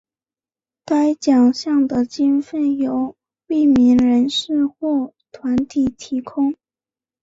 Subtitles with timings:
[0.83, 3.15] 该奖项的经费由
[3.47, 6.55] 匿名人士或团体提供。